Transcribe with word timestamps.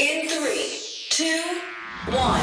In 0.00 0.26
three, 0.30 0.78
two, 1.10 1.42
one. 2.08 2.40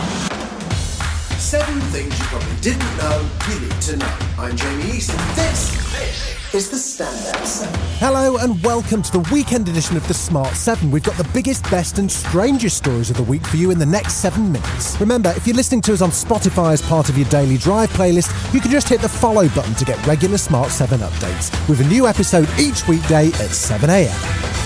Seven 1.39 1.81
things 1.89 2.15
you 2.19 2.25
probably 2.25 2.55
didn't 2.61 2.97
know 2.97 3.27
you 3.49 3.59
need 3.61 3.81
to 3.81 3.97
know. 3.97 4.17
I'm 4.37 4.55
Jamie 4.55 4.91
East, 4.91 5.09
and 5.09 5.19
this, 5.35 5.71
this 5.91 6.53
is 6.53 6.69
the 6.69 6.77
Standout 6.77 7.45
Seven. 7.47 7.79
Hello 7.97 8.37
and 8.37 8.61
welcome 8.63 9.01
to 9.01 9.11
the 9.11 9.27
weekend 9.33 9.67
edition 9.67 9.97
of 9.97 10.07
the 10.07 10.13
Smart 10.13 10.53
7. 10.53 10.91
We've 10.91 11.01
got 11.01 11.17
the 11.17 11.27
biggest, 11.33 11.63
best, 11.71 11.97
and 11.97 12.11
strangest 12.11 12.77
stories 12.77 13.09
of 13.09 13.17
the 13.17 13.23
week 13.23 13.47
for 13.47 13.57
you 13.57 13.71
in 13.71 13.79
the 13.79 13.87
next 13.87 14.17
seven 14.17 14.51
minutes. 14.51 14.95
Remember, 14.99 15.33
if 15.35 15.47
you're 15.47 15.55
listening 15.55 15.81
to 15.81 15.93
us 15.93 16.03
on 16.03 16.11
Spotify 16.11 16.73
as 16.73 16.83
part 16.83 17.09
of 17.09 17.17
your 17.17 17.27
daily 17.29 17.57
drive 17.57 17.89
playlist, 17.89 18.53
you 18.53 18.59
can 18.59 18.69
just 18.69 18.87
hit 18.87 19.01
the 19.01 19.09
follow 19.09 19.49
button 19.49 19.73
to 19.73 19.83
get 19.83 20.05
regular 20.05 20.37
Smart 20.37 20.69
7 20.69 20.99
updates 20.99 21.67
with 21.67 21.81
a 21.81 21.85
new 21.85 22.05
episode 22.05 22.47
each 22.59 22.87
weekday 22.87 23.29
at 23.29 23.49
7am. 23.49 24.56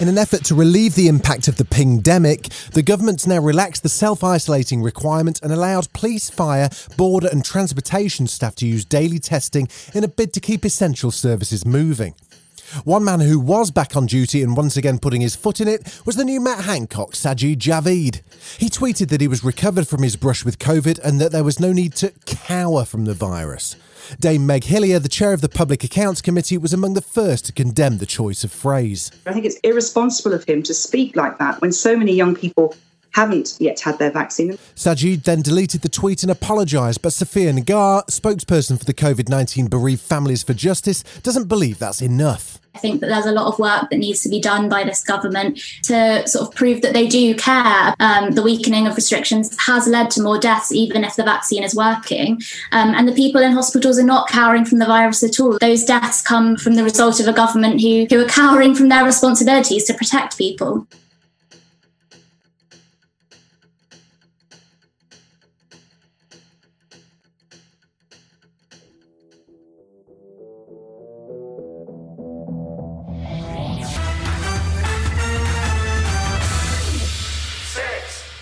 In 0.00 0.06
an 0.06 0.16
effort 0.16 0.44
to 0.44 0.54
relieve 0.54 0.94
the 0.94 1.08
impact 1.08 1.48
of 1.48 1.56
the 1.56 1.64
pandemic, 1.64 2.50
the 2.72 2.84
government's 2.84 3.26
now 3.26 3.40
relaxed 3.40 3.82
the 3.82 3.88
self 3.88 4.22
isolating 4.22 4.80
requirement 4.80 5.40
and 5.42 5.52
allowed 5.52 5.92
police, 5.92 6.30
fire, 6.30 6.70
border, 6.96 7.26
and 7.26 7.44
transportation 7.44 8.28
staff 8.28 8.54
to 8.56 8.66
use 8.66 8.84
daily 8.84 9.18
testing 9.18 9.68
in 9.94 10.04
a 10.04 10.08
bid 10.08 10.32
to 10.34 10.40
keep 10.40 10.64
essential 10.64 11.10
services 11.10 11.66
moving. 11.66 12.14
One 12.84 13.04
man 13.04 13.20
who 13.20 13.40
was 13.40 13.70
back 13.70 13.96
on 13.96 14.06
duty 14.06 14.42
and 14.42 14.56
once 14.56 14.76
again 14.76 14.98
putting 14.98 15.20
his 15.20 15.34
foot 15.34 15.60
in 15.60 15.68
it 15.68 16.00
was 16.04 16.16
the 16.16 16.24
new 16.24 16.40
Matt 16.40 16.64
Hancock, 16.64 17.12
Sajid 17.12 17.56
Javid. 17.56 18.20
He 18.58 18.68
tweeted 18.68 19.08
that 19.08 19.20
he 19.20 19.28
was 19.28 19.42
recovered 19.42 19.88
from 19.88 20.02
his 20.02 20.16
brush 20.16 20.44
with 20.44 20.58
COVID 20.58 20.98
and 21.02 21.20
that 21.20 21.32
there 21.32 21.44
was 21.44 21.58
no 21.60 21.72
need 21.72 21.94
to 21.94 22.12
cower 22.26 22.84
from 22.84 23.06
the 23.06 23.14
virus. 23.14 23.76
Dame 24.20 24.46
Meg 24.46 24.64
Hillier, 24.64 24.98
the 24.98 25.08
chair 25.08 25.32
of 25.32 25.40
the 25.40 25.48
Public 25.48 25.84
Accounts 25.84 26.22
Committee, 26.22 26.58
was 26.58 26.72
among 26.72 26.94
the 26.94 27.02
first 27.02 27.46
to 27.46 27.52
condemn 27.52 27.98
the 27.98 28.06
choice 28.06 28.44
of 28.44 28.52
phrase. 28.52 29.10
I 29.26 29.32
think 29.32 29.44
it's 29.44 29.58
irresponsible 29.64 30.34
of 30.34 30.44
him 30.44 30.62
to 30.64 30.74
speak 30.74 31.16
like 31.16 31.38
that 31.38 31.60
when 31.60 31.72
so 31.72 31.96
many 31.96 32.12
young 32.12 32.34
people 32.34 32.74
haven't 33.12 33.56
yet 33.58 33.80
had 33.80 33.98
their 33.98 34.10
vaccine. 34.10 34.52
Sajid 34.74 35.24
then 35.24 35.42
deleted 35.42 35.82
the 35.82 35.88
tweet 35.88 36.22
and 36.22 36.30
apologised, 36.30 37.02
but 37.02 37.12
Safiah 37.12 37.58
Ngah, 37.58 38.06
spokesperson 38.06 38.78
for 38.78 38.84
the 38.84 38.94
COVID 38.94 39.28
19 39.28 39.66
bereaved 39.66 40.00
Families 40.00 40.42
for 40.42 40.54
Justice, 40.54 41.02
doesn't 41.22 41.48
believe 41.48 41.78
that's 41.78 42.02
enough. 42.02 42.60
I 42.78 42.80
think 42.80 43.00
that 43.00 43.08
there's 43.08 43.26
a 43.26 43.32
lot 43.32 43.52
of 43.52 43.58
work 43.58 43.90
that 43.90 43.96
needs 43.96 44.22
to 44.22 44.28
be 44.28 44.40
done 44.40 44.68
by 44.68 44.84
this 44.84 45.02
government 45.02 45.58
to 45.82 46.26
sort 46.28 46.46
of 46.46 46.54
prove 46.54 46.80
that 46.82 46.92
they 46.92 47.08
do 47.08 47.34
care. 47.34 47.92
Um, 47.98 48.32
the 48.32 48.42
weakening 48.42 48.86
of 48.86 48.94
restrictions 48.94 49.56
has 49.66 49.88
led 49.88 50.12
to 50.12 50.22
more 50.22 50.38
deaths, 50.38 50.70
even 50.70 51.02
if 51.02 51.16
the 51.16 51.24
vaccine 51.24 51.64
is 51.64 51.74
working. 51.74 52.40
Um, 52.70 52.94
and 52.94 53.08
the 53.08 53.14
people 53.14 53.42
in 53.42 53.50
hospitals 53.50 53.98
are 53.98 54.04
not 54.04 54.28
cowering 54.28 54.64
from 54.64 54.78
the 54.78 54.86
virus 54.86 55.24
at 55.24 55.40
all. 55.40 55.58
Those 55.58 55.84
deaths 55.84 56.22
come 56.22 56.56
from 56.56 56.74
the 56.74 56.84
result 56.84 57.18
of 57.18 57.26
a 57.26 57.32
government 57.32 57.80
who, 57.80 58.06
who 58.08 58.24
are 58.24 58.28
cowering 58.28 58.76
from 58.76 58.90
their 58.90 59.04
responsibilities 59.04 59.84
to 59.86 59.94
protect 59.94 60.38
people. 60.38 60.86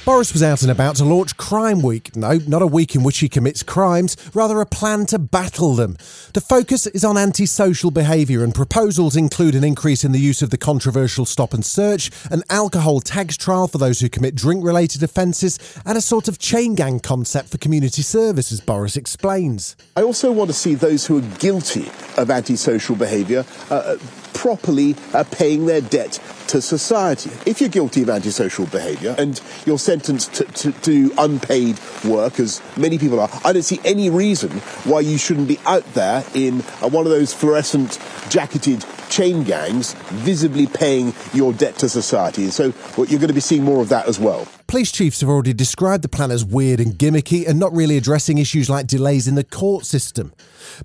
Boris 0.06 0.32
was 0.32 0.40
out 0.40 0.62
and 0.62 0.70
about 0.70 0.94
to 0.94 1.04
launch 1.04 1.36
Crime 1.36 1.82
Week. 1.82 2.14
No, 2.14 2.34
not 2.46 2.62
a 2.62 2.66
week 2.66 2.94
in 2.94 3.02
which 3.02 3.18
he 3.18 3.28
commits 3.28 3.64
crimes, 3.64 4.16
rather 4.34 4.60
a 4.60 4.64
plan 4.64 5.04
to 5.06 5.18
battle 5.18 5.74
them. 5.74 5.96
The 6.32 6.40
focus 6.40 6.86
is 6.86 7.04
on 7.04 7.18
antisocial 7.18 7.90
behaviour, 7.90 8.44
and 8.44 8.54
proposals 8.54 9.16
include 9.16 9.56
an 9.56 9.64
increase 9.64 10.04
in 10.04 10.12
the 10.12 10.20
use 10.20 10.42
of 10.42 10.50
the 10.50 10.58
controversial 10.58 11.26
stop 11.26 11.52
and 11.52 11.66
search, 11.66 12.12
an 12.30 12.44
alcohol 12.50 13.00
tags 13.00 13.36
trial 13.36 13.66
for 13.66 13.78
those 13.78 13.98
who 13.98 14.08
commit 14.08 14.36
drink 14.36 14.64
related 14.64 15.02
offences, 15.02 15.58
and 15.84 15.98
a 15.98 16.00
sort 16.00 16.28
of 16.28 16.38
chain 16.38 16.76
gang 16.76 17.00
concept 17.00 17.48
for 17.48 17.58
community 17.58 18.02
service, 18.02 18.52
as 18.52 18.60
Boris 18.60 18.96
explains. 18.96 19.74
I 19.96 20.02
also 20.02 20.30
want 20.30 20.50
to 20.50 20.54
see 20.54 20.76
those 20.76 21.04
who 21.04 21.18
are 21.18 21.36
guilty 21.38 21.90
of 22.16 22.30
antisocial 22.30 22.94
behaviour 22.94 23.44
uh, 23.70 23.96
properly 24.36 24.94
uh, 25.14 25.24
paying 25.30 25.66
their 25.66 25.80
debt 25.80 26.20
to 26.48 26.60
society. 26.60 27.30
If 27.46 27.60
you're 27.60 27.70
guilty 27.70 28.02
of 28.02 28.10
antisocial 28.10 28.66
behaviour 28.66 29.14
and 29.18 29.40
you're 29.64 29.78
sentenced 29.78 30.34
to, 30.34 30.44
to, 30.44 30.72
to, 30.72 31.12
unpaid 31.18 31.80
work, 32.04 32.38
as 32.38 32.60
many 32.76 32.98
people 32.98 33.18
are, 33.18 33.30
I 33.44 33.52
don't 33.52 33.62
see 33.62 33.80
any 33.84 34.10
reason 34.10 34.50
why 34.84 35.00
you 35.00 35.18
shouldn't 35.18 35.48
be 35.48 35.58
out 35.64 35.84
there 35.94 36.22
in 36.34 36.60
uh, 36.82 36.88
one 36.88 37.06
of 37.06 37.10
those 37.10 37.32
fluorescent 37.32 37.98
jacketed 38.28 38.84
chain 39.16 39.42
gangs, 39.44 39.94
visibly 40.24 40.66
paying 40.66 41.14
your 41.32 41.54
debt 41.54 41.78
to 41.78 41.88
society. 41.88 42.50
So 42.50 42.74
well, 42.98 43.06
you're 43.06 43.18
going 43.18 43.28
to 43.28 43.34
be 43.34 43.40
seeing 43.40 43.64
more 43.64 43.80
of 43.80 43.88
that 43.88 44.06
as 44.06 44.20
well. 44.20 44.46
Police 44.66 44.92
chiefs 44.92 45.20
have 45.22 45.30
already 45.30 45.54
described 45.54 46.04
the 46.04 46.08
plan 46.08 46.30
as 46.30 46.44
weird 46.44 46.80
and 46.80 46.92
gimmicky 46.92 47.48
and 47.48 47.58
not 47.58 47.72
really 47.72 47.96
addressing 47.96 48.36
issues 48.36 48.68
like 48.68 48.86
delays 48.86 49.26
in 49.26 49.34
the 49.34 49.44
court 49.44 49.86
system. 49.86 50.34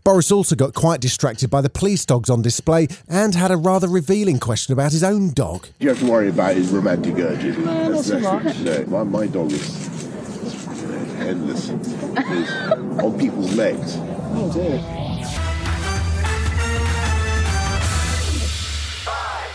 Boris 0.06 0.32
also 0.32 0.56
got 0.56 0.74
quite 0.74 1.02
distracted 1.02 1.50
by 1.50 1.60
the 1.60 1.70
police 1.70 2.06
dogs 2.06 2.30
on 2.30 2.42
display 2.42 2.88
and 3.10 3.36
had 3.36 3.52
a 3.52 3.58
rather 3.58 3.90
revealing 3.90 4.40
question 4.40 4.72
about 4.72 4.94
his 4.94 5.04
own 5.04 5.34
dog. 5.34 5.68
You 5.80 5.90
have 5.90 6.00
to 6.00 6.10
worry 6.10 6.30
about 6.30 6.56
his 6.56 6.70
romantic 6.70 7.16
urges. 7.16 7.58
No, 7.58 7.90
not 7.90 8.06
so 8.06 8.20
much. 8.20 8.60
No, 8.60 8.86
my, 8.86 9.04
my 9.04 9.28
dog 9.28 9.52
is 9.52 10.00
endless. 11.20 11.68
He's 11.68 12.52
on 13.04 13.20
people's 13.20 13.54
legs. 13.56 13.98
Oh 14.34 14.50
dear. 14.54 15.51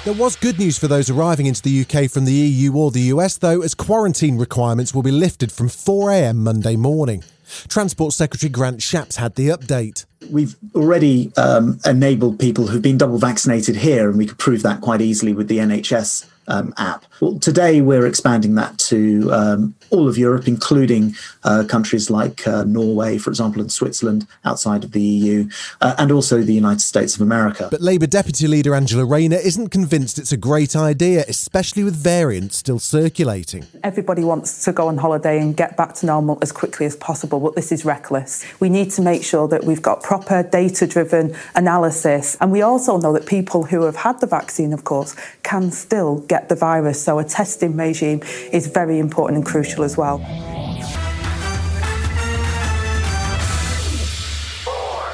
There 0.07 0.15
was 0.15 0.37
good 0.37 0.61
news 0.61 0.79
for 0.79 0.87
those 0.87 1.11
arriving 1.11 1.47
into 1.47 1.61
the 1.61 1.81
UK 1.81 2.09
from 2.09 2.27
the 2.27 2.33
EU 2.33 2.73
or 2.77 2.93
the 2.93 3.11
US, 3.13 3.39
though, 3.39 3.61
as 3.63 3.75
quarantine 3.75 4.39
requirements 4.39 4.95
will 4.95 5.03
be 5.03 5.11
lifted 5.11 5.51
from 5.51 5.67
4am 5.67 6.37
Monday 6.37 6.77
morning. 6.77 7.25
Transport 7.67 8.13
Secretary 8.13 8.49
Grant 8.49 8.79
Shapps 8.79 9.17
had 9.17 9.35
the 9.35 9.49
update. 9.49 10.07
We've 10.31 10.55
already 10.77 11.33
um, 11.37 11.81
enabled 11.85 12.39
people 12.39 12.69
who've 12.69 12.81
been 12.81 12.99
double 12.99 13.19
vaccinated 13.19 13.75
here, 13.75 14.09
and 14.09 14.17
we 14.17 14.27
could 14.27 14.39
prove 14.39 14.63
that 14.63 14.81
quite 14.81 15.01
easily 15.01 15.33
with 15.33 15.49
the 15.49 15.59
NHS 15.59 16.31
um, 16.47 16.73
app. 16.79 17.05
Well, 17.21 17.41
today 17.41 17.81
we're 17.81 18.07
expanding 18.07 18.55
that 18.55 18.79
to 18.79 19.29
um, 19.33 19.75
all 19.91 20.09
of 20.09 20.19
Europe, 20.19 20.49
including 20.49 21.15
uh, 21.45 21.65
countries 21.69 22.11
like 22.11 22.47
uh, 22.47 22.65
Norway, 22.65 23.19
for 23.19 23.31
example, 23.31 23.61
and 23.61 23.71
Switzerland 23.71 24.27
outside 24.45 24.85
of 24.85 24.93
the 24.93 25.01
EU, 25.01 25.49
uh, 25.81 25.95
and 25.99 26.11
also 26.11 26.43
the 26.43 26.55
United 26.55 26.81
States 26.81 27.15
of 27.15 27.21
America. 27.21 27.69
But 27.71 27.81
Labour 27.81 28.07
Deputy 28.07 28.47
Leader 28.47 28.75
Angela 28.75 29.05
Rayner 29.05 29.37
isn't 29.37 29.69
convinced 29.69 30.19
it's 30.19 30.33
a 30.33 30.37
great 30.37 30.75
idea, 30.77 31.25
especially 31.29 31.85
with 31.85 31.95
variants 31.95 32.57
still 32.57 32.79
circulating. 32.79 33.67
Everybody 33.83 34.25
wants 34.25 34.65
to 34.65 34.73
go 34.73 34.89
on 34.89 34.99
holiday 34.99 35.41
and 35.41 35.57
get 35.57 35.77
back 35.77 35.95
to 35.95 36.07
normal 36.07 36.39
as 36.43 36.53
quickly 36.53 36.87
as 36.87 36.97
possible, 36.97 37.41
but 37.41 37.55
this 37.55 37.73
is 37.73 37.85
reckless. 37.85 38.45
We 38.61 38.69
need 38.69 38.91
to 38.93 39.03
make 39.03 39.23
sure 39.23 39.49
that 39.49 39.65
we've 39.65 39.83
got 39.83 40.03
proper 40.03 40.43
data 40.43 40.87
driven 40.87 41.35
analysis, 41.55 42.37
and 42.41 42.51
we 42.51 42.63
also 42.63 42.99
know 42.99 43.13
that 43.13 43.27
people 43.27 43.65
who 43.65 43.83
have 43.83 43.97
had 43.97 44.21
the 44.21 44.27
vaccine, 44.27 44.73
of 44.73 44.85
course, 44.85 45.15
can 45.43 45.71
still 45.71 46.21
get 46.21 46.49
the 46.49 46.55
virus. 46.55 47.03
So 47.03 47.19
a 47.19 47.25
testing 47.25 47.77
regime 47.77 48.23
is 48.53 48.67
very 48.67 48.99
important 48.99 49.37
and 49.37 49.47
crucial 49.47 49.76
as 49.85 49.97
well. 49.97 50.19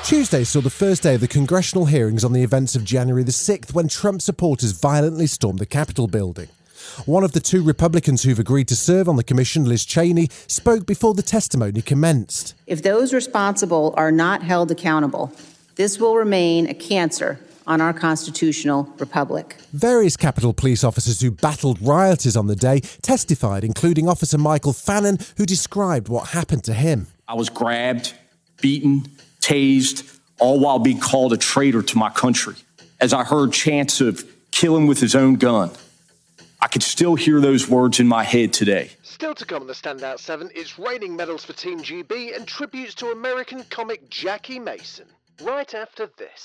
Tuesday 0.05 0.45
saw 0.45 0.61
the 0.61 0.69
first 0.69 1.05
day 1.05 1.15
of 1.15 1.21
the 1.21 1.29
congressional 1.29 1.87
hearings 1.87 2.25
on 2.25 2.33
the 2.33 2.43
events 2.43 2.77
of 2.77 2.85
January 2.85 3.23
the 3.23 3.33
6th 3.33 3.73
when 3.73 3.89
Trump 3.89 4.21
supporters 4.21 4.73
violently 4.73 5.27
stormed 5.27 5.59
the 5.59 5.65
Capitol 5.65 6.07
building. 6.07 6.49
One 7.07 7.25
of 7.25 7.33
the 7.33 7.41
two 7.41 7.63
Republicans 7.63 8.23
who've 8.23 8.39
agreed 8.39 8.69
to 8.69 8.77
serve 8.77 9.09
on 9.09 9.17
the 9.17 9.25
commission, 9.25 9.65
Liz 9.65 9.85
Cheney, 9.85 10.29
spoke 10.47 10.85
before 10.85 11.15
the 11.15 11.23
testimony 11.23 11.81
commenced. 11.81 12.55
If 12.67 12.83
those 12.83 13.15
responsible 13.15 13.95
are 13.97 14.13
not 14.13 14.43
held 14.43 14.71
accountable, 14.71 15.33
this 15.77 15.99
will 15.99 16.17
remain 16.17 16.67
a 16.67 16.75
cancer 16.75 17.39
on 17.67 17.81
our 17.81 17.93
constitutional 17.93 18.85
republic. 18.99 19.57
Various 19.73 20.17
Capitol 20.17 20.53
police 20.53 20.85
officers 20.85 21.21
who 21.21 21.31
battled 21.31 21.81
rioters 21.81 22.37
on 22.37 22.47
the 22.47 22.57
day 22.57 22.81
testified, 23.03 23.65
including 23.65 24.09
Officer 24.09 24.39
Michael 24.39 24.73
Fanone, 24.73 25.33
who 25.37 25.47
described 25.47 26.09
what 26.09 26.29
happened 26.29 26.65
to 26.65 26.75
him. 26.75 27.07
I 27.29 27.35
was 27.35 27.49
grabbed, 27.49 28.15
beaten, 28.61 29.03
tased, 29.41 30.19
all 30.39 30.61
while 30.61 30.79
being 30.79 31.01
called 31.01 31.33
a 31.33 31.37
traitor 31.37 31.83
to 31.83 31.99
my 31.99 32.11
country. 32.11 32.55
As 33.01 33.13
I 33.13 33.25
heard 33.25 33.53
chants 33.53 34.01
of 34.01 34.25
kill 34.51 34.77
him 34.77 34.87
with 34.87 35.01
his 35.01 35.15
own 35.15 35.37
gun, 35.37 35.71
I 36.61 36.69
could 36.69 36.83
still 36.83 37.17
hear 37.17 37.41
those 37.41 37.69
words 37.69 37.99
in 37.99 38.07
my 38.07 38.23
head 38.23 38.53
today. 38.53 38.91
Still 39.03 39.35
to 39.35 39.45
come 39.45 39.63
on 39.63 39.67
the 39.67 39.73
Standout 39.73 40.21
7 40.21 40.51
is 40.51 40.79
raining 40.79 41.17
medals 41.17 41.45
for 41.45 41.53
Team 41.53 41.81
GB 41.81 42.37
and 42.37 42.47
tributes 42.47 42.95
to 42.97 43.07
American 43.13 43.65
comic 43.71 44.09
Jackie 44.11 44.59
Mason. 44.59 45.07
Right 45.43 45.75
after 45.75 46.09
this. 46.19 46.45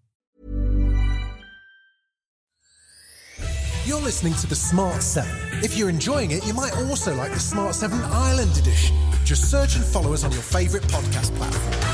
You're 3.83 3.99
listening 3.99 4.35
to 4.35 4.45
the 4.45 4.55
Smart 4.55 5.01
7. 5.01 5.63
If 5.63 5.75
you're 5.75 5.89
enjoying 5.89 6.29
it, 6.31 6.45
you 6.45 6.53
might 6.53 6.77
also 6.77 7.15
like 7.15 7.31
the 7.33 7.39
Smart 7.39 7.73
7 7.73 7.99
Ireland 7.99 8.55
Edition. 8.55 8.95
Just 9.25 9.49
search 9.49 9.75
and 9.75 9.83
follow 9.83 10.13
us 10.13 10.23
on 10.23 10.31
your 10.31 10.43
favourite 10.43 10.85
podcast 10.85 11.35
platform. 11.35 11.91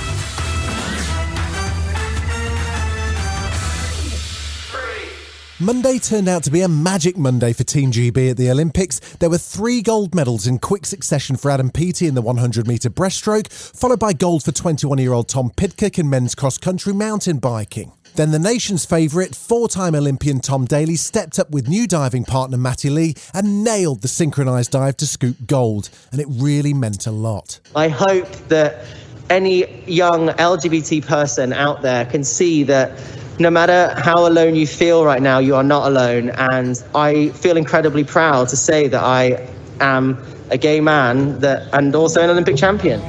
Monday 5.60 5.98
turned 5.98 6.28
out 6.28 6.44
to 6.44 6.52
be 6.52 6.62
a 6.62 6.68
magic 6.68 7.18
Monday 7.18 7.54
for 7.54 7.64
Team 7.64 7.92
GB 7.92 8.32
at 8.32 8.38
the 8.38 8.52
Olympics. 8.52 9.00
There 9.20 9.30
were 9.30 9.38
three 9.38 9.82
gold 9.82 10.14
medals 10.14 10.46
in 10.46 10.60
quick 10.60 10.86
succession 10.86 11.38
for 11.38 11.50
Adam 11.50 11.72
Peaty 11.72 12.06
in 12.06 12.16
the 12.16 12.22
100 12.22 12.68
metre 12.68 12.90
breaststroke, 12.90 13.50
followed 13.50 14.00
by 14.00 14.12
gold 14.12 14.44
for 14.44 14.52
21 14.52 14.98
year 14.98 15.14
old 15.14 15.30
Tom 15.30 15.52
Pidcock 15.56 15.98
in 15.98 16.10
men's 16.10 16.36
cross 16.36 16.58
country 16.58 16.94
mountain 16.94 17.38
biking. 17.38 17.94
Then 18.18 18.32
the 18.32 18.40
nation's 18.40 18.84
favourite, 18.84 19.36
four 19.36 19.68
time 19.68 19.94
Olympian 19.94 20.40
Tom 20.40 20.66
Daley 20.66 20.96
stepped 20.96 21.38
up 21.38 21.52
with 21.52 21.68
new 21.68 21.86
diving 21.86 22.26
partner 22.26 22.58
Matty 22.58 22.90
Lee 22.90 23.14
and 23.32 23.64
nailed 23.64 24.02
the 24.02 24.08
synchronised 24.08 24.72
dive 24.72 24.98
to 24.98 25.06
scoop 25.06 25.36
gold. 25.46 25.92
And 26.12 26.20
it 26.20 26.26
really 26.28 26.74
meant 26.74 27.06
a 27.06 27.12
lot. 27.12 27.60
I 27.76 27.90
hope 27.90 28.28
that 28.48 28.86
any 29.30 29.84
young 29.86 30.30
LGBT 30.30 31.06
person 31.06 31.54
out 31.54 31.84
there 31.84 32.06
can 32.06 32.24
see 32.24 32.64
that 32.64 33.00
no 33.38 33.52
matter 33.52 33.94
how 34.02 34.28
alone 34.28 34.56
you 34.56 34.66
feel 34.66 35.06
right 35.06 35.22
now, 35.22 35.38
you 35.38 35.54
are 35.54 35.64
not 35.64 35.86
alone. 35.86 36.32
And 36.32 36.84
I 36.96 37.30
feel 37.30 37.56
incredibly 37.56 38.04
proud 38.04 38.50
to 38.50 38.58
say 38.58 38.88
that 38.88 39.04
I 39.04 39.48
am 39.80 40.18
a 40.50 40.58
gay 40.58 40.82
man 40.82 41.38
that, 41.42 41.72
and 41.72 41.94
also 41.94 42.24
an 42.24 42.32
Olympic 42.32 42.58
champion. 42.58 43.00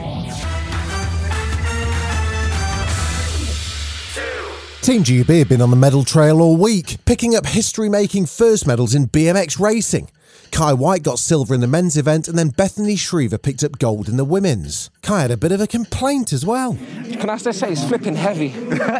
Team 4.88 5.04
GB 5.04 5.40
have 5.40 5.50
been 5.50 5.60
on 5.60 5.68
the 5.68 5.76
medal 5.76 6.02
trail 6.02 6.40
all 6.40 6.56
week, 6.56 6.96
picking 7.04 7.36
up 7.36 7.44
history 7.44 7.90
making 7.90 8.24
first 8.24 8.66
medals 8.66 8.94
in 8.94 9.06
BMX 9.06 9.60
racing. 9.60 10.08
Kye 10.50 10.72
Whyte 10.72 11.02
got 11.02 11.18
silver 11.18 11.54
in 11.54 11.60
the 11.60 11.66
men's 11.66 11.98
event, 11.98 12.26
and 12.26 12.38
then 12.38 12.48
Bethany 12.48 12.96
Shriever 12.96 13.36
picked 13.36 13.62
up 13.62 13.78
gold 13.78 14.08
in 14.08 14.16
the 14.16 14.24
women's. 14.24 14.88
Kye 15.02 15.20
had 15.20 15.30
a 15.30 15.36
bit 15.36 15.52
of 15.52 15.60
a 15.60 15.66
complaint 15.66 16.32
as 16.32 16.46
well. 16.46 16.78
Can 17.04 17.28
I 17.28 17.36
just 17.36 17.58
say 17.58 17.70
it's 17.70 17.84
flipping 17.84 18.14
heavy? 18.14 18.46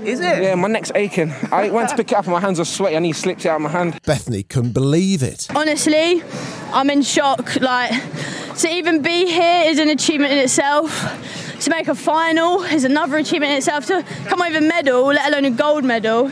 Is 0.07 0.21
it? 0.21 0.43
Yeah, 0.43 0.57
my 0.57 0.69
neck's 0.69 0.93
aching. 0.95 1.33
I 1.51 1.71
went 1.71 1.89
to 1.89 1.97
pick 1.97 2.13
it 2.13 2.19
up 2.19 2.27
and 2.27 2.35
my 2.35 2.41
hands 2.41 2.61
are 2.61 2.67
sweaty 2.67 2.95
and 2.95 3.07
he 3.07 3.15
slipped 3.15 3.47
it 3.47 3.49
out 3.49 3.57
of 3.57 3.63
my 3.63 3.71
hand. 3.71 3.99
Bethany 4.05 4.43
couldn't 4.43 4.73
believe 4.73 5.23
it. 5.23 5.47
Honestly, 5.57 6.23
I'm 6.71 6.91
in 6.91 7.01
shock. 7.01 7.59
Like, 7.63 7.93
to 8.59 8.69
even 8.71 9.01
be 9.01 9.25
here 9.25 9.63
is 9.65 9.79
an 9.79 9.89
achievement 9.89 10.35
in 10.35 10.39
itself. 10.41 11.38
To 11.61 11.71
make 11.71 11.89
a 11.89 11.95
final 11.95 12.63
is 12.63 12.85
another 12.85 13.17
achievement 13.17 13.51
in 13.51 13.59
itself. 13.59 13.87
To 13.87 14.05
come 14.27 14.41
over 14.41 14.59
a 14.59 14.61
medal, 14.61 15.07
let 15.07 15.29
alone 15.29 15.45
a 15.45 15.51
gold 15.51 15.85
medal. 15.85 16.31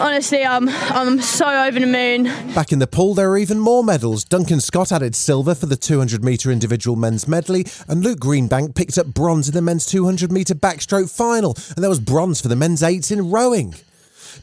Honestly, 0.00 0.44
I'm, 0.44 0.68
I'm 0.68 1.22
so 1.22 1.46
over 1.46 1.78
the 1.78 1.86
moon. 1.86 2.24
Back 2.52 2.72
in 2.72 2.80
the 2.80 2.86
pool, 2.86 3.14
there 3.14 3.30
were 3.30 3.38
even 3.38 3.58
more 3.58 3.84
medals. 3.84 4.24
Duncan 4.24 4.60
Scott 4.60 4.92
added 4.92 5.14
silver 5.14 5.54
for 5.54 5.66
the 5.66 5.76
200 5.76 6.22
metre 6.22 6.50
individual 6.50 6.96
men's 6.96 7.26
medley, 7.26 7.66
and 7.88 8.02
Luke 8.02 8.18
Greenbank 8.18 8.74
picked 8.74 8.98
up 8.98 9.06
bronze 9.06 9.48
in 9.48 9.54
the 9.54 9.62
men's 9.62 9.86
200 9.86 10.30
metre 10.30 10.54
backstroke 10.54 11.10
final, 11.10 11.56
and 11.74 11.82
there 11.82 11.88
was 11.88 12.00
bronze 12.00 12.40
for 12.40 12.48
the 12.48 12.56
men's 12.56 12.82
eights 12.82 13.10
in 13.10 13.30
rowing. 13.30 13.74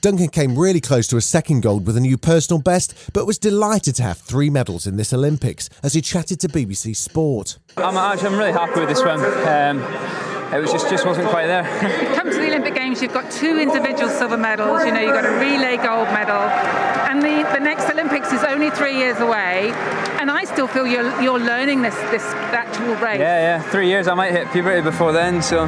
Duncan 0.01 0.30
came 0.30 0.57
really 0.57 0.81
close 0.81 1.07
to 1.07 1.18
a 1.18 1.22
second 1.22 1.62
gold 1.62 1.86
with 1.86 1.98
a 1.98 2.01
new 2.01 2.18
personal 2.18 2.62
best, 2.62 2.94
but 3.13 3.25
was 3.25 3.38
delighted 3.38 3.95
to 3.95 4.04
have 4.04 4.18
three 4.18 4.50
medals 4.50 4.88
in 4.88 4.98
this 4.98 5.13
Olympics 5.13 5.69
as 5.81 5.94
he 5.94 6.01
chatted 6.01 6.40
to 6.42 6.48
BBC 6.48 6.95
Sport. 6.95 7.57
I'm 7.78 7.98
actually 7.98 8.30
I'm 8.30 8.38
really 8.38 8.51
happy 8.51 8.80
with 8.80 8.90
this 8.90 9.00
swim. 9.00 9.19
Um, 9.19 9.81
it 10.54 10.62
was 10.62 10.72
just 10.72 10.90
just 10.90 11.06
wasn't 11.06 11.30
quite 11.30 11.48
there. 11.48 11.63
Come 12.16 12.30
to 12.30 12.38
the 12.38 12.48
Olympic 12.48 12.75
Games, 12.75 13.01
you've 13.01 13.13
got 13.13 13.31
two 13.31 13.57
individual 13.57 14.10
silver 14.10 14.38
medals. 14.38 14.86
You 14.86 14.92
know, 14.92 15.01
you've 15.01 15.13
got 15.13 15.25
a 15.25 15.40
relay 15.40 15.78
gold 15.78 16.07
medal, 16.10 16.42
and 17.10 17.22
the, 17.22 17.50
the 17.54 17.60
next 17.60 17.90
Olympics 17.90 18.31
is 18.31 18.44
only 18.44 18.69
three 18.69 18.98
years 18.98 19.19
away. 19.19 19.72
And 20.19 20.30
I 20.30 20.44
still 20.44 20.68
feel 20.68 20.86
you're 20.86 21.22
you're 21.22 21.40
learning 21.40 21.81
this 21.81 21.95
this 22.12 22.24
actual 22.54 22.95
race. 22.95 23.19
Yeah, 23.19 23.57
yeah. 23.57 23.62
Three 23.72 23.88
years. 23.88 24.07
I 24.07 24.13
might 24.13 24.31
hit 24.31 24.51
puberty 24.51 24.81
before 24.81 25.12
then. 25.12 25.42
So. 25.42 25.68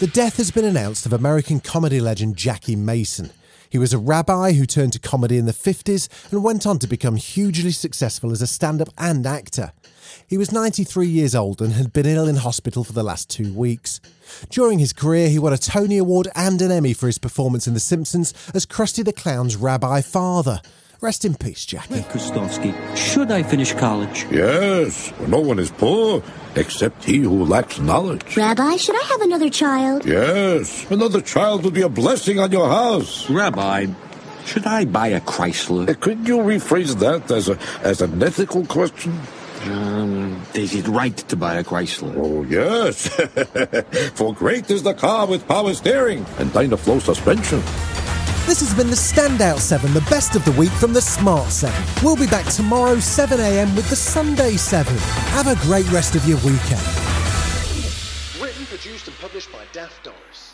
The 0.00 0.06
death 0.06 0.36
has 0.36 0.52
been 0.52 0.64
announced 0.64 1.06
of 1.06 1.12
American 1.12 1.58
comedy 1.58 2.00
legend 2.00 2.36
Jackie 2.36 2.76
Mason. 2.76 3.30
He 3.68 3.78
was 3.78 3.92
a 3.92 3.98
rabbi 3.98 4.52
who 4.52 4.64
turned 4.64 4.92
to 4.92 5.00
comedy 5.00 5.38
in 5.38 5.46
the 5.46 5.52
50s 5.52 6.08
and 6.30 6.44
went 6.44 6.68
on 6.68 6.78
to 6.78 6.86
become 6.86 7.16
hugely 7.16 7.72
successful 7.72 8.30
as 8.30 8.40
a 8.40 8.46
stand 8.46 8.80
up 8.80 8.90
and 8.96 9.26
actor. 9.26 9.72
He 10.28 10.38
was 10.38 10.52
93 10.52 11.08
years 11.08 11.34
old 11.34 11.60
and 11.60 11.72
had 11.72 11.92
been 11.92 12.06
ill 12.06 12.28
in 12.28 12.36
hospital 12.36 12.84
for 12.84 12.92
the 12.92 13.02
last 13.02 13.28
two 13.28 13.52
weeks. 13.52 14.00
During 14.50 14.78
his 14.78 14.92
career, 14.92 15.30
he 15.30 15.40
won 15.40 15.52
a 15.52 15.58
Tony 15.58 15.98
Award 15.98 16.28
and 16.36 16.62
an 16.62 16.70
Emmy 16.70 16.94
for 16.94 17.08
his 17.08 17.18
performance 17.18 17.66
in 17.66 17.74
The 17.74 17.80
Simpsons 17.80 18.32
as 18.54 18.66
Krusty 18.66 19.04
the 19.04 19.12
Clown's 19.12 19.56
rabbi 19.56 20.00
father. 20.00 20.62
Rest 21.00 21.24
in 21.24 21.34
peace, 21.36 21.64
Jackie. 21.64 22.00
Krustofski, 22.00 22.74
should 22.96 23.30
I 23.30 23.44
finish 23.44 23.72
college? 23.72 24.26
Yes, 24.32 25.12
no 25.28 25.38
one 25.38 25.60
is 25.60 25.70
poor 25.70 26.22
except 26.56 27.04
he 27.04 27.18
who 27.18 27.44
lacks 27.44 27.78
knowledge. 27.78 28.36
Rabbi, 28.36 28.76
should 28.76 28.96
I 28.96 29.04
have 29.06 29.20
another 29.20 29.48
child? 29.48 30.04
Yes, 30.04 30.90
another 30.90 31.20
child 31.20 31.62
would 31.62 31.74
be 31.74 31.82
a 31.82 31.88
blessing 31.88 32.40
on 32.40 32.50
your 32.50 32.68
house. 32.68 33.30
Rabbi, 33.30 33.86
should 34.44 34.66
I 34.66 34.86
buy 34.86 35.08
a 35.08 35.20
Chrysler? 35.20 35.88
Uh, 35.88 35.94
could 35.94 36.26
you 36.26 36.38
rephrase 36.38 36.98
that 36.98 37.30
as 37.30 37.48
a 37.48 37.56
as 37.82 38.00
an 38.00 38.20
ethical 38.20 38.66
question? 38.66 39.20
Um, 39.66 40.42
is 40.54 40.74
it 40.74 40.88
right 40.88 41.16
to 41.16 41.36
buy 41.36 41.56
a 41.56 41.64
Chrysler? 41.64 42.14
Oh, 42.16 42.42
yes. 42.42 43.08
For 44.14 44.34
great 44.34 44.68
is 44.70 44.82
the 44.82 44.94
car 44.94 45.26
with 45.26 45.46
power 45.46 45.74
steering 45.74 46.26
and 46.38 46.50
Dynaflow 46.50 47.00
suspension. 47.00 47.62
This 48.48 48.60
has 48.60 48.72
been 48.74 48.86
the 48.86 48.96
Standout 48.96 49.58
7, 49.58 49.92
the 49.92 50.00
best 50.08 50.34
of 50.34 50.42
the 50.46 50.52
week 50.52 50.70
from 50.70 50.94
the 50.94 51.02
Smart 51.02 51.52
7. 51.52 51.84
We'll 52.02 52.16
be 52.16 52.26
back 52.26 52.46
tomorrow, 52.46 52.94
7am, 52.94 53.76
with 53.76 53.90
the 53.90 53.94
Sunday 53.94 54.56
7. 54.56 54.96
Have 55.36 55.48
a 55.48 55.54
great 55.66 55.86
rest 55.92 56.16
of 56.16 56.26
your 56.26 56.38
weekend. 56.38 56.80
Written, 58.40 58.64
produced, 58.64 59.06
and 59.06 59.18
published 59.18 59.52
by 59.52 59.66
Daft 59.74 60.02
Doris. 60.02 60.47